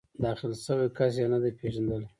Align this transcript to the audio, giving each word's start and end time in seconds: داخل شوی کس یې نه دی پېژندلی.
داخل 0.23 0.51
شوی 0.65 0.87
کس 0.97 1.13
یې 1.21 1.27
نه 1.33 1.37
دی 1.43 1.51
پېژندلی. 1.59 2.07